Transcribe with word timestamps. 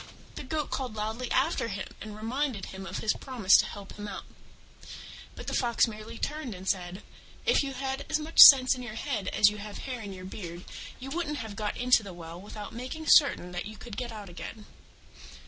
The 0.33 0.41
Goat 0.41 0.71
called 0.71 0.95
loudly 0.95 1.29
after 1.29 1.67
him 1.67 1.85
and 2.01 2.15
reminded 2.17 2.65
him 2.65 2.87
of 2.87 2.97
his 3.05 3.13
promise 3.13 3.55
to 3.57 3.67
help 3.67 3.93
him 3.93 4.07
out: 4.07 4.23
but 5.35 5.45
the 5.45 5.53
Fox 5.53 5.87
merely 5.87 6.17
turned 6.17 6.55
and 6.55 6.67
said, 6.67 7.03
"If 7.45 7.61
you 7.63 7.73
had 7.73 8.07
as 8.09 8.17
much 8.17 8.39
sense 8.41 8.73
in 8.73 8.81
your 8.81 8.95
head 8.95 9.27
as 9.27 9.51
you 9.51 9.59
have 9.59 9.77
hair 9.77 10.01
in 10.01 10.11
your 10.11 10.25
beard 10.25 10.65
you 10.99 11.11
wouldn't 11.11 11.37
have 11.37 11.55
got 11.55 11.77
into 11.77 12.01
the 12.01 12.13
well 12.13 12.41
without 12.41 12.73
making 12.73 13.05
certain 13.09 13.51
that 13.51 13.67
you 13.67 13.77
could 13.77 13.95
get 13.95 14.11
out 14.11 14.27
again." 14.27 14.65